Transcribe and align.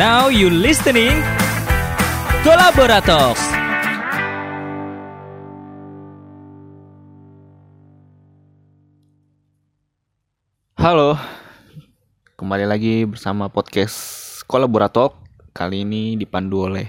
Now 0.00 0.32
you 0.32 0.48
listening 0.48 1.20
Kolaborator. 2.40 3.36
Halo, 10.80 11.20
kembali 12.32 12.64
lagi 12.64 13.04
bersama 13.04 13.52
podcast 13.52 14.40
Kolaborator. 14.48 15.20
Kali 15.52 15.84
ini 15.84 16.16
dipandu 16.16 16.72
oleh 16.72 16.88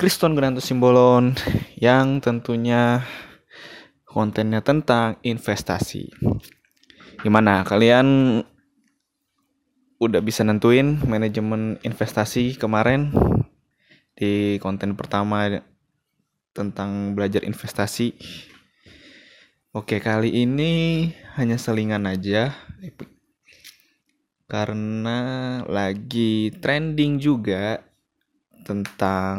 Kriston 0.00 0.32
Granto 0.32 0.64
Simbolon 0.64 1.36
yang 1.76 2.24
tentunya 2.24 3.04
kontennya 4.08 4.64
tentang 4.64 5.20
investasi. 5.20 6.08
Gimana 7.20 7.68
kalian 7.68 8.40
udah 10.00 10.24
bisa 10.24 10.40
nentuin 10.40 10.96
manajemen 11.04 11.76
investasi 11.84 12.56
kemarin 12.56 13.12
di 14.16 14.56
konten 14.56 14.96
pertama 14.96 15.60
tentang 16.56 17.12
belajar 17.12 17.44
investasi. 17.44 18.16
Oke, 19.76 20.02
kali 20.02 20.32
ini 20.32 21.06
hanya 21.36 21.60
selingan 21.60 22.08
aja 22.08 22.56
karena 24.50 25.18
lagi 25.68 26.50
trending 26.58 27.22
juga 27.22 27.84
tentang 28.66 29.38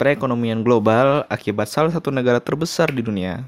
perekonomian 0.00 0.64
global 0.64 1.28
akibat 1.28 1.68
salah 1.68 1.92
satu 1.92 2.08
negara 2.08 2.40
terbesar 2.40 2.88
di 2.88 3.04
dunia 3.04 3.44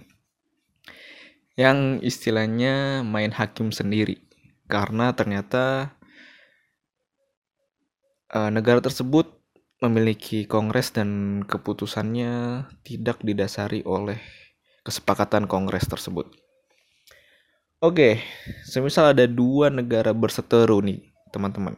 yang 1.56 2.02
istilahnya 2.02 3.00
main 3.06 3.30
hakim 3.30 3.70
sendiri. 3.70 4.20
Karena 4.68 5.14
ternyata 5.14 5.93
uh, 8.34 8.50
negara 8.50 8.82
tersebut 8.82 9.30
memiliki 9.78 10.44
kongres 10.44 10.90
dan 10.90 11.40
keputusannya 11.46 12.66
tidak 12.82 13.22
didasari 13.22 13.86
oleh 13.86 14.18
kesepakatan 14.82 15.46
kongres 15.46 15.86
tersebut. 15.86 16.28
Oke, 17.84 18.24
semisal 18.64 19.12
ada 19.12 19.28
dua 19.28 19.68
negara 19.68 20.16
berseteru 20.16 20.80
nih, 20.80 21.04
teman-teman. 21.30 21.76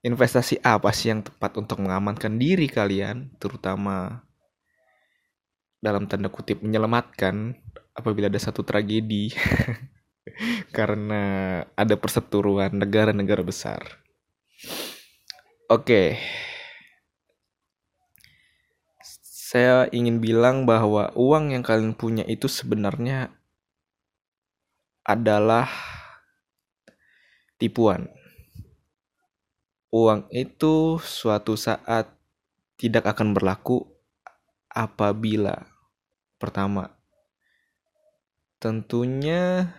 Investasi 0.00 0.62
apa 0.62 0.94
sih 0.94 1.10
yang 1.10 1.26
tepat 1.26 1.58
untuk 1.58 1.82
mengamankan 1.82 2.38
diri 2.38 2.70
kalian, 2.70 3.34
terutama 3.42 4.22
dalam 5.82 6.06
tanda 6.06 6.30
kutip 6.30 6.62
menyelamatkan 6.62 7.56
apabila 7.96 8.30
ada 8.30 8.38
satu 8.38 8.62
tragedi 8.62 9.32
karena 10.76 11.22
ada 11.74 11.94
perseteruan 11.98 12.70
negara-negara 12.70 13.42
besar. 13.42 13.82
Oke, 15.70 16.18
saya 19.06 19.86
ingin 19.94 20.18
bilang 20.18 20.66
bahwa 20.66 21.14
uang 21.14 21.54
yang 21.54 21.62
kalian 21.62 21.94
punya 21.94 22.26
itu 22.26 22.50
sebenarnya 22.50 23.30
adalah 25.06 25.70
tipuan. 27.62 28.10
Uang 29.94 30.26
itu 30.34 30.98
suatu 30.98 31.54
saat 31.54 32.18
tidak 32.74 33.06
akan 33.14 33.30
berlaku 33.30 33.86
apabila 34.74 35.70
pertama 36.42 36.98
tentunya 38.58 39.70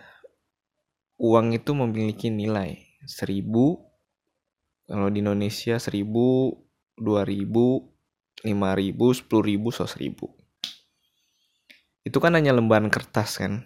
uang 1.20 1.52
itu 1.52 1.76
memiliki 1.76 2.32
nilai 2.32 2.80
seribu 3.04 3.91
kalau 4.92 5.08
di 5.08 5.24
Indonesia 5.24 5.80
seribu 5.80 6.52
dua 7.00 7.24
ribu 7.24 7.80
lima 8.44 8.76
ribu 8.76 9.16
sepuluh 9.16 9.48
ribu 9.48 9.72
sos 9.72 9.96
ribu. 9.96 10.28
Itu 12.04 12.20
kan 12.20 12.36
hanya 12.36 12.52
lembaran 12.52 12.92
kertas 12.92 13.40
kan 13.40 13.64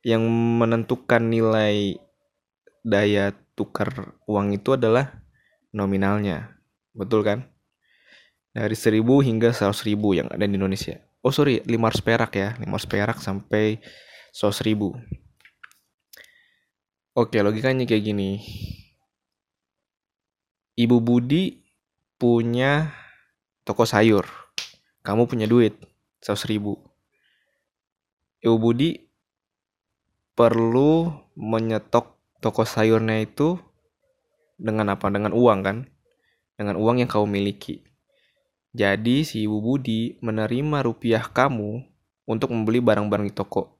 yang 0.00 0.24
menentukan 0.56 1.20
nilai 1.28 2.00
daya 2.80 3.36
tukar 3.52 4.16
uang 4.24 4.56
itu 4.56 4.72
adalah 4.72 5.20
nominalnya. 5.76 6.56
Betul 6.96 7.28
kan? 7.28 7.44
Dari 8.56 8.72
seribu 8.72 9.20
hingga 9.20 9.52
seratus 9.52 9.84
ribu 9.84 10.16
yang 10.16 10.32
ada 10.32 10.48
di 10.48 10.56
Indonesia. 10.56 10.96
Oh 11.20 11.28
sorry 11.28 11.60
lima 11.68 11.92
ratus 11.92 12.00
perak 12.00 12.40
ya. 12.40 12.56
Lima 12.56 12.80
ratus 12.80 12.88
perak 12.88 13.20
sampai 13.20 13.84
seratus 14.32 14.64
ribu. 14.64 14.96
Oke 17.12 17.36
logikanya 17.44 17.84
kayak 17.84 18.00
gini 18.00 18.40
Ibu 20.74 20.98
Budi 20.98 21.62
punya 22.18 22.90
toko 23.62 23.86
sayur. 23.86 24.26
Kamu 25.06 25.30
punya 25.30 25.46
duit, 25.46 25.78
100 26.18 26.50
ribu. 26.50 26.82
Ibu 28.42 28.56
Budi 28.58 28.98
perlu 30.34 31.14
menyetok 31.38 32.18
toko 32.42 32.66
sayurnya 32.66 33.22
itu 33.22 33.54
dengan 34.58 34.90
apa? 34.90 35.14
Dengan 35.14 35.30
uang 35.30 35.60
kan? 35.62 35.86
Dengan 36.58 36.74
uang 36.74 36.98
yang 36.98 37.06
kamu 37.06 37.30
miliki. 37.30 37.86
Jadi 38.74 39.22
si 39.22 39.46
Ibu 39.46 39.62
Budi 39.62 40.18
menerima 40.26 40.82
rupiah 40.82 41.22
kamu 41.22 41.86
untuk 42.26 42.50
membeli 42.50 42.82
barang-barang 42.82 43.30
di 43.30 43.34
toko. 43.36 43.78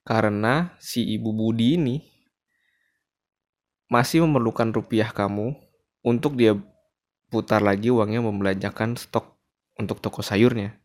Karena 0.00 0.72
si 0.80 1.04
Ibu 1.04 1.28
Budi 1.36 1.76
ini 1.76 2.00
masih 3.92 4.24
memerlukan 4.24 4.72
rupiah 4.72 5.12
kamu 5.12 5.65
untuk 6.06 6.38
dia 6.38 6.54
putar 7.26 7.58
lagi 7.58 7.90
uangnya 7.90 8.22
membelanjakan 8.22 8.94
stok 8.94 9.34
untuk 9.74 9.98
toko 9.98 10.22
sayurnya. 10.22 10.78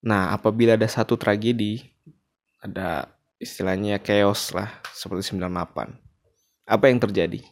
Nah, 0.00 0.32
apabila 0.32 0.80
ada 0.80 0.88
satu 0.88 1.20
tragedi, 1.20 1.84
ada 2.64 3.12
istilahnya 3.36 4.00
chaos 4.00 4.56
lah, 4.56 4.72
seperti 4.96 5.36
98. 5.36 5.92
Apa 6.64 6.84
yang 6.88 6.96
terjadi? 6.96 7.44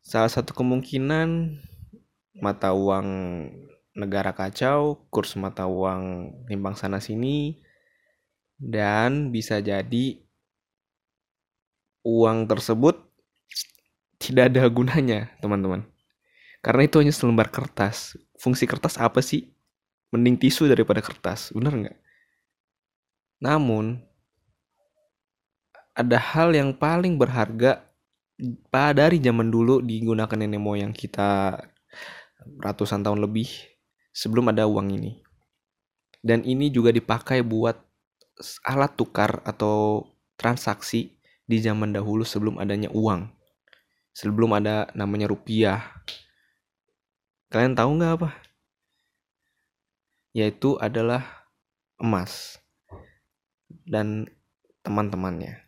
Salah 0.00 0.32
satu 0.32 0.56
kemungkinan 0.56 1.60
mata 2.40 2.72
uang 2.72 3.06
negara 3.92 4.32
kacau, 4.32 5.04
kurs 5.12 5.36
mata 5.36 5.68
uang 5.68 6.32
nimbang 6.48 6.72
sana 6.72 7.04
sini, 7.04 7.60
dan 8.56 9.28
bisa 9.28 9.60
jadi 9.60 10.24
uang 12.02 12.48
tersebut 12.48 13.11
tidak 14.22 14.54
ada 14.54 14.62
gunanya, 14.70 15.34
teman-teman. 15.42 15.82
Karena 16.62 16.86
itu 16.86 17.02
hanya 17.02 17.10
selembar 17.10 17.50
kertas. 17.50 18.14
Fungsi 18.38 18.70
kertas 18.70 18.94
apa 18.94 19.18
sih? 19.18 19.50
Mending 20.14 20.38
tisu 20.38 20.70
daripada 20.70 21.02
kertas, 21.02 21.50
bener 21.50 21.74
nggak? 21.74 21.98
Namun, 23.42 23.98
ada 25.98 26.16
hal 26.22 26.54
yang 26.54 26.70
paling 26.70 27.18
berharga 27.18 27.82
dari 28.70 29.18
zaman 29.18 29.50
dulu 29.50 29.82
digunakan 29.82 30.38
nenek 30.38 30.62
moyang 30.62 30.94
kita 30.94 31.58
ratusan 32.62 33.02
tahun 33.02 33.20
lebih 33.22 33.50
sebelum 34.14 34.54
ada 34.54 34.70
uang 34.70 34.94
ini. 34.94 35.18
Dan 36.22 36.46
ini 36.46 36.70
juga 36.70 36.94
dipakai 36.94 37.42
buat 37.42 37.74
alat 38.62 38.94
tukar 38.94 39.42
atau 39.42 40.06
transaksi 40.38 41.18
di 41.42 41.58
zaman 41.58 41.90
dahulu 41.90 42.22
sebelum 42.22 42.62
adanya 42.62 42.88
uang. 42.94 43.26
Sebelum 44.12 44.52
ada 44.52 44.92
namanya 44.92 45.32
rupiah, 45.32 45.80
Kalian 47.52 47.76
tahu 47.76 48.00
nggak 48.00 48.12
apa? 48.16 48.30
Yaitu 50.32 50.80
adalah 50.80 51.44
emas 52.00 52.56
dan 53.84 54.24
teman-temannya. 54.80 55.60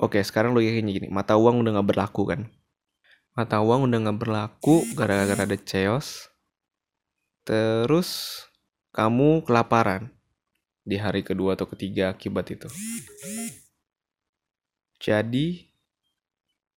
Oke, 0.00 0.24
sekarang 0.24 0.56
logikanya 0.56 0.96
gini, 0.96 1.08
mata 1.12 1.36
uang 1.36 1.60
udah 1.60 1.76
nggak 1.76 1.88
berlaku 1.92 2.24
kan? 2.24 2.48
Mata 3.36 3.60
uang 3.60 3.84
udah 3.84 4.08
nggak 4.08 4.16
berlaku 4.24 4.80
gara-gara 4.96 5.44
ada 5.44 5.60
chaos. 5.60 6.32
Terus 7.44 8.40
kamu 8.96 9.44
kelaparan 9.44 10.08
di 10.88 10.96
hari 10.96 11.20
kedua 11.20 11.52
atau 11.52 11.68
ketiga 11.68 12.16
akibat 12.16 12.48
itu. 12.48 12.68
Jadi 15.04 15.68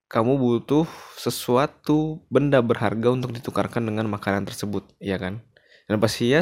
kamu 0.10 0.42
butuh 0.42 0.90
sesuatu 1.14 2.26
benda 2.34 2.58
berharga 2.66 3.14
untuk 3.14 3.30
ditukarkan 3.30 3.86
dengan 3.86 4.10
makanan 4.10 4.50
tersebut, 4.50 4.82
ya 4.98 5.22
kan? 5.22 5.46
Dan 5.86 6.02
pasti 6.02 6.34
ya, 6.34 6.42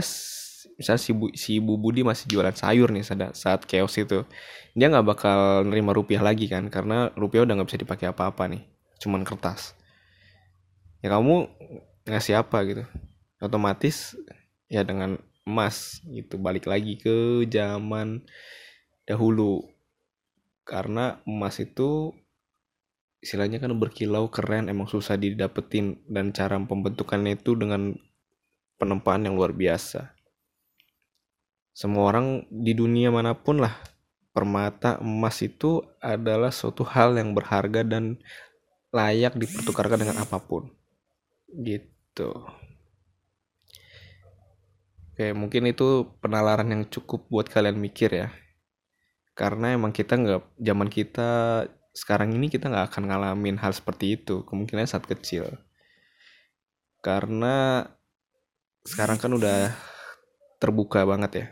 misalnya 0.80 1.02
si, 1.04 1.12
bu, 1.12 1.28
si 1.36 1.60
ibu 1.60 1.75
Budi 1.75 2.00
masih 2.00 2.31
jualan 2.31 2.56
sayur 2.56 2.88
nih 2.96 3.04
saat, 3.04 3.36
saat 3.36 3.62
chaos 3.68 3.92
itu, 4.00 4.24
dia 4.72 4.88
nggak 4.88 5.04
bakal 5.04 5.68
nerima 5.68 5.92
rupiah 5.92 6.24
lagi 6.24 6.48
kan? 6.48 6.72
Karena 6.72 7.12
rupiah 7.19 7.44
udah 7.44 7.60
nggak 7.60 7.68
bisa 7.68 7.84
dipakai 7.84 8.08
apa-apa 8.08 8.48
nih, 8.48 8.64
cuman 9.04 9.28
kertas. 9.28 9.75
Ya 11.04 11.12
kamu 11.12 11.52
ngasih 12.08 12.40
apa 12.40 12.63
gitu? 12.63 12.84
Otomatis 13.44 14.16
ya 14.72 14.88
dengan 14.88 15.20
emas 15.44 16.00
gitu 16.08 16.40
balik 16.40 16.68
lagi 16.68 17.00
ke 17.00 17.48
zaman 17.48 18.24
dahulu 19.08 19.63
karena 20.68 21.24
emas 21.24 21.63
itu 21.63 22.12
istilahnya 23.22 23.58
kan 23.58 23.74
berkilau 23.75 24.30
keren 24.30 24.69
emang 24.69 24.86
susah 24.86 25.18
didapetin 25.18 26.02
dan 26.06 26.31
cara 26.31 26.58
pembentukannya 26.62 27.38
itu 27.38 27.58
dengan 27.58 27.98
penempaan 28.78 29.25
yang 29.25 29.36
luar 29.36 29.54
biasa. 29.54 30.14
Semua 31.74 32.10
orang 32.10 32.50
di 32.50 32.74
dunia 32.74 33.14
mana 33.14 33.38
pun 33.38 33.62
lah 33.62 33.78
permata 34.34 35.02
emas 35.02 35.42
itu 35.42 35.81
adalah 35.98 36.54
suatu 36.54 36.86
hal 36.86 37.18
yang 37.18 37.34
berharga 37.34 37.81
dan 37.81 38.22
layak 38.94 39.34
dipertukarkan 39.34 40.06
dengan 40.06 40.22
apa 40.22 40.38
pun. 40.38 40.70
Gitu. 41.50 42.30
Oke, 45.18 45.34
mungkin 45.34 45.66
itu 45.66 46.06
penalaran 46.22 46.70
yang 46.70 46.84
cukup 46.86 47.25
buat 47.34 47.50
kalian 47.50 47.81
mikir 47.81 48.13
ya. 48.13 48.30
Karena 49.34 49.74
emang 49.74 49.90
kita 49.90 50.13
nggak, 50.13 50.62
zaman 50.62 50.90
kita 50.94 51.30
sekarang 51.98 52.30
ini 52.38 52.46
kita 52.54 52.70
nggak 52.70 52.94
akan 52.94 53.04
ngalamin 53.10 53.58
hal 53.58 53.74
seperti 53.74 54.22
itu. 54.22 54.46
Kemungkinan 54.46 54.86
saat 54.86 55.10
kecil. 55.10 55.50
Karena 57.02 57.82
sekarang 58.86 59.18
kan 59.18 59.34
udah 59.34 59.74
terbuka 60.62 61.02
banget 61.10 61.32
ya. 61.34 61.48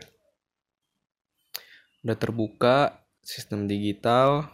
Udah 2.06 2.14
terbuka 2.14 3.02
sistem 3.26 3.66
digital. 3.66 4.46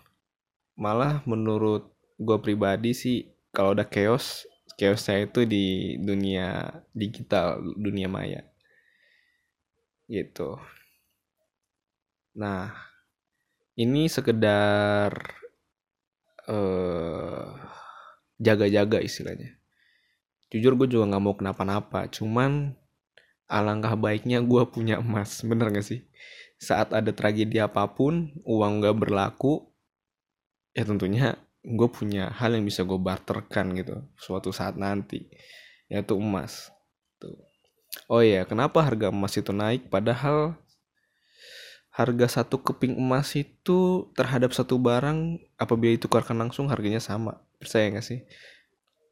Malah 0.81 1.21
menurut 1.29 1.93
gue 2.17 2.39
pribadi 2.41 2.97
sih 2.97 3.29
kalau 3.53 3.77
udah 3.77 3.85
chaos, 3.85 4.49
chaosnya 4.81 5.29
itu 5.29 5.45
di 5.45 6.01
dunia 6.01 6.73
digital, 6.97 7.61
dunia 7.77 8.09
maya 8.09 8.49
gitu. 10.09 10.57
Nah, 12.37 12.73
ini 13.77 14.09
sekedar 14.09 15.42
uh, 16.49 17.53
jaga-jaga 18.41 18.99
istilahnya. 19.03 19.59
Jujur 20.53 20.77
gue 20.77 20.89
juga 20.89 21.09
nggak 21.09 21.23
mau 21.23 21.35
kenapa-napa, 21.37 22.09
cuman 22.13 22.77
alangkah 23.49 23.97
baiknya 23.97 24.41
gue 24.41 24.63
punya 24.69 25.01
emas, 25.01 25.41
bener 25.49 25.73
gak 25.73 25.85
sih? 25.85 26.05
Saat 26.61 26.93
ada 26.95 27.11
tragedi 27.13 27.59
apa 27.59 27.85
pun, 27.91 28.33
uang 28.45 28.85
gak 28.85 28.97
berlaku, 28.97 29.73
ya 30.73 30.85
tentunya 30.85 31.37
gue 31.63 31.89
punya 31.89 32.33
hal 32.35 32.59
yang 32.59 32.67
bisa 32.67 32.83
gue 32.83 32.99
barterkan 32.99 33.71
gitu 33.79 34.03
suatu 34.19 34.51
saat 34.51 34.75
nanti 34.75 35.31
yaitu 35.87 36.19
emas 36.19 36.75
tuh 37.23 37.39
Oh 38.09 38.25
iya, 38.25 38.49
kenapa 38.49 38.81
harga 38.81 39.13
emas 39.13 39.37
itu 39.37 39.53
naik? 39.53 39.93
Padahal 39.93 40.57
harga 41.93 42.41
satu 42.41 42.65
keping 42.65 42.97
emas 42.97 43.37
itu 43.37 44.09
terhadap 44.17 44.57
satu 44.57 44.81
barang 44.81 45.41
apabila 45.61 45.93
ditukarkan 45.95 46.41
langsung 46.41 46.73
harganya 46.73 46.99
sama. 46.99 47.45
Percaya 47.61 47.93
nggak 47.93 48.07
sih? 48.07 48.25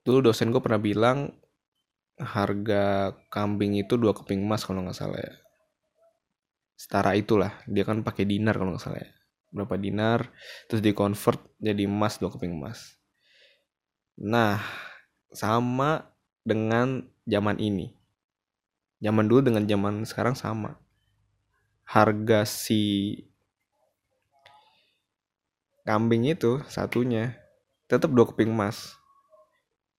Dulu 0.03 0.33
dosen 0.33 0.49
gue 0.49 0.61
pernah 0.65 0.81
bilang 0.81 1.37
harga 2.17 3.17
kambing 3.33 3.81
itu 3.81 3.97
dua 4.01 4.17
keping 4.17 4.41
emas 4.41 4.65
kalau 4.65 4.81
nggak 4.81 4.97
salah 4.97 5.21
ya. 5.21 5.35
Setara 6.81 7.13
itulah, 7.13 7.53
dia 7.69 7.85
kan 7.85 8.01
pakai 8.01 8.25
dinar 8.25 8.57
kalau 8.57 8.73
nggak 8.73 8.85
salah 8.85 9.01
ya. 9.01 9.13
Berapa 9.53 9.77
dinar, 9.77 10.33
terus 10.67 10.81
di 10.81 10.97
convert 10.97 11.41
jadi 11.61 11.85
emas 11.85 12.17
dua 12.17 12.33
keping 12.33 12.57
emas. 12.57 12.97
Nah, 14.17 14.57
sama 15.33 16.09
dengan 16.41 17.05
zaman 17.29 17.61
ini 17.61 18.01
zaman 19.01 19.27
dulu 19.27 19.41
dengan 19.51 19.65
zaman 19.65 20.05
sekarang 20.05 20.37
sama 20.37 20.77
harga 21.91 22.47
si 22.47 23.19
kambing 25.83 26.31
itu 26.31 26.63
satunya 26.71 27.35
tetap 27.91 28.15
dua 28.15 28.31
keping 28.31 28.55
emas. 28.55 28.95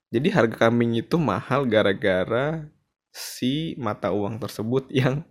Jadi 0.08 0.32
harga 0.32 0.68
kambing 0.68 0.96
itu 0.96 1.20
mahal 1.20 1.68
gara-gara 1.68 2.64
si 3.12 3.76
mata 3.76 4.16
uang 4.16 4.40
tersebut 4.40 4.88
yang 5.04 5.28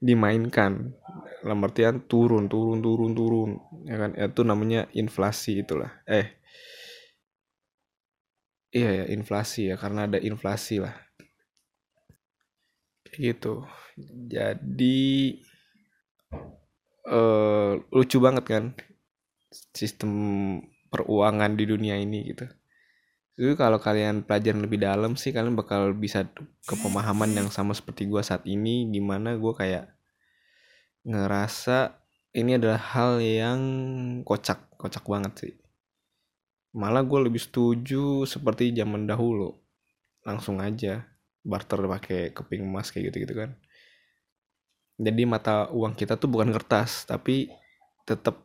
dimainkan. 0.00 0.96
Dalam 1.44 1.60
artian 1.60 2.00
turun 2.08 2.48
turun 2.48 2.80
turun 2.80 3.12
turun 3.12 3.50
ya 3.84 4.00
kan? 4.00 4.16
Itu 4.16 4.48
namanya 4.48 4.88
inflasi 4.96 5.60
itulah. 5.60 5.92
Eh 6.08 6.40
iya 8.72 9.04
ya 9.04 9.06
inflasi 9.12 9.68
ya 9.68 9.76
karena 9.76 10.08
ada 10.08 10.16
inflasi 10.16 10.80
lah. 10.80 10.96
Gitu. 13.12 13.60
Jadi 14.32 15.36
uh, 17.12 17.76
lucu 17.92 18.16
banget 18.18 18.44
kan 18.48 18.64
sistem 19.76 20.10
peruangan 20.88 21.52
di 21.54 21.64
dunia 21.68 22.00
ini 22.00 22.32
gitu. 22.32 22.48
Jadi 23.36 23.52
kalau 23.56 23.80
kalian 23.80 24.24
pelajaran 24.24 24.64
lebih 24.64 24.80
dalam 24.80 25.16
sih 25.16 25.32
kalian 25.32 25.56
bakal 25.56 25.92
bisa 25.96 26.28
ke 26.64 26.74
pemahaman 26.76 27.32
yang 27.32 27.48
sama 27.48 27.72
seperti 27.72 28.08
gue 28.08 28.20
saat 28.20 28.44
ini 28.44 28.88
di 28.92 29.00
mana 29.00 29.36
gue 29.40 29.52
kayak 29.56 29.88
ngerasa 31.08 31.96
ini 32.36 32.56
adalah 32.56 32.80
hal 32.80 33.20
yang 33.20 33.60
kocak 34.24 34.72
kocak 34.76 35.04
banget 35.04 35.32
sih. 35.36 35.54
Malah 36.76 37.04
gue 37.04 37.20
lebih 37.28 37.40
setuju 37.40 38.24
seperti 38.24 38.72
zaman 38.72 39.04
dahulu. 39.04 39.52
Langsung 40.24 40.60
aja 40.60 41.04
barter 41.42 41.84
pakai 41.84 42.30
keping 42.30 42.62
emas 42.62 42.94
kayak 42.94 43.12
gitu 43.12 43.26
gitu 43.26 43.34
kan 43.34 43.58
jadi 45.02 45.22
mata 45.26 45.66
uang 45.74 45.98
kita 45.98 46.14
tuh 46.14 46.30
bukan 46.30 46.54
kertas 46.54 47.02
tapi 47.10 47.50
tetap 48.06 48.38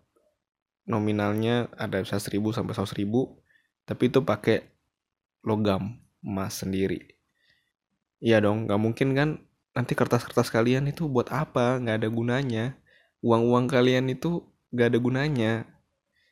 nominalnya 0.90 1.70
ada 1.78 2.02
bisa 2.02 2.18
seribu 2.18 2.50
sampai 2.50 2.74
seratus 2.74 2.98
ribu 2.98 3.38
tapi 3.86 4.10
itu 4.10 4.26
pakai 4.26 4.66
logam 5.46 6.02
emas 6.26 6.66
sendiri. 6.66 7.14
Iya 8.18 8.42
dong 8.42 8.66
nggak 8.66 8.82
mungkin 8.82 9.14
kan 9.14 9.30
nanti 9.78 9.94
kertas-kertas 9.94 10.50
kalian 10.50 10.90
itu 10.90 11.06
buat 11.06 11.30
apa? 11.30 11.78
Nggak 11.78 12.04
ada 12.04 12.10
gunanya. 12.10 12.66
Uang-uang 13.22 13.70
kalian 13.70 14.10
itu 14.10 14.42
nggak 14.74 14.88
ada 14.90 15.00
gunanya 15.00 15.54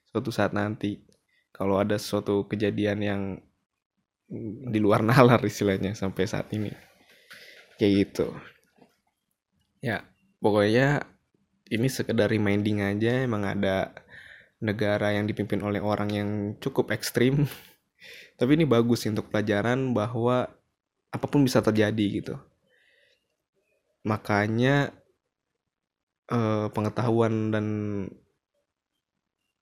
suatu 0.09 0.33
saat 0.33 0.51
nanti. 0.51 1.05
Kalau 1.53 1.77
ada 1.77 1.95
suatu 2.01 2.49
kejadian 2.49 2.99
yang 2.99 3.21
di 4.73 4.79
luar 4.81 5.05
nalar 5.07 5.39
istilahnya 5.45 5.93
sampai 5.93 6.25
saat 6.25 6.49
ini. 6.51 6.73
Kayak 7.77 7.93
gitu. 8.01 8.27
Ya 9.85 10.14
pokoknya 10.45 11.01
ini 11.73 11.89
sekedar 11.89 12.29
reminding 12.29 12.85
aja 12.85 13.25
emang 13.25 13.49
ada 13.49 13.97
negara 14.61 15.09
yang 15.17 15.25
dipimpin 15.25 15.57
oleh 15.65 15.81
orang 15.81 16.09
yang 16.13 16.29
cukup 16.61 16.93
ekstrim. 16.93 17.49
Tapi 18.37 18.51
ini 18.53 18.69
bagus 18.69 19.01
sih 19.01 19.09
untuk 19.09 19.33
pelajaran 19.33 19.97
bahwa 19.97 20.45
apa 21.09 21.25
pun 21.25 21.41
bisa 21.41 21.65
terjadi 21.65 22.05
gitu. 22.21 22.35
Makanya 24.05 24.93
eh, 26.29 26.67
pengetahuan 26.69 27.49
dan 27.49 27.65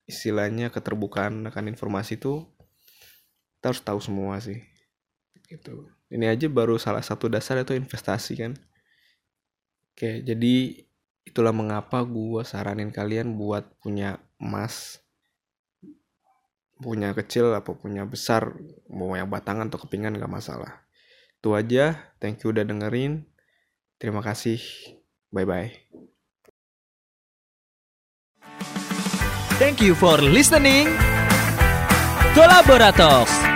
istilahnya 0.04 0.68
keterbukaan 0.68 1.48
akan 1.48 1.72
informasi 1.72 2.20
itu 2.20 2.44
kita 3.56 3.72
harus 3.72 3.80
tahu 3.80 4.04
semua 4.04 4.44
sih 4.44 4.60
gitu. 5.48 5.88
Ini 6.12 6.36
aja 6.36 6.52
baru 6.52 6.76
salah 6.76 7.00
satu 7.00 7.32
dasar 7.32 7.64
itu 7.64 7.72
investasi 7.72 8.36
kan 8.36 8.60
oke 9.94 10.26
jadi 10.26 10.56
itulah 11.24 11.56
mengapa 11.56 12.04
gue 12.04 12.42
saranin 12.44 12.92
kalian 12.92 13.38
buat 13.40 13.70
punya 13.80 14.20
emas 14.42 15.00
punya 16.82 17.16
kecil 17.16 17.54
apa 17.56 17.72
punya 17.78 18.04
besar 18.04 18.58
mau 18.92 19.16
yang 19.16 19.32
batangan 19.32 19.72
atau 19.72 19.80
kepingan 19.88 20.20
gak 20.20 20.30
masalah 20.30 20.84
itu 21.40 21.56
aja 21.56 21.96
thank 22.20 22.44
you 22.44 22.52
udah 22.52 22.68
dengerin 22.68 23.24
terima 24.02 24.20
kasih 24.20 24.60
bye 25.32 25.48
bye 25.48 25.72
Thank 29.62 29.86
you 29.86 29.94
for 29.94 30.18
listening. 30.18 30.92
Kolaborator. 32.34 33.53